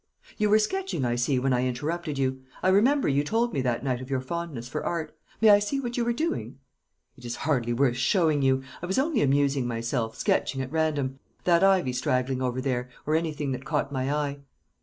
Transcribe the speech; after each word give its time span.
"You 0.35 0.49
were 0.49 0.57
sketching, 0.57 1.05
I 1.05 1.13
see, 1.15 1.37
when 1.37 1.53
I 1.53 1.67
interrupted 1.67 2.17
you. 2.17 2.41
I 2.63 2.69
remember 2.69 3.07
you 3.07 3.23
told 3.23 3.53
me 3.53 3.61
that 3.61 3.83
night 3.83 4.01
of 4.01 4.09
your 4.09 4.19
fondness 4.19 4.67
for 4.67 4.83
art. 4.83 5.15
May 5.41 5.51
I 5.51 5.59
see 5.59 5.79
what 5.79 5.95
you 5.95 6.03
were 6.03 6.11
doing?" 6.11 6.57
"It 7.17 7.23
is 7.23 7.35
hardly 7.45 7.71
worth 7.71 7.97
showing 7.97 8.41
you. 8.41 8.63
I 8.81 8.87
was 8.87 8.97
only 8.97 9.21
amusing 9.21 9.67
myself, 9.67 10.15
sketching 10.17 10.59
at 10.59 10.71
random 10.71 11.19
that 11.43 11.63
ivy 11.63 11.93
straggling 11.93 12.41
along 12.41 12.61
there, 12.61 12.89
or 13.05 13.13
anything 13.15 13.51
that 13.51 13.63
caught 13.63 13.91
my 13.91 14.11
eye." 14.11 14.39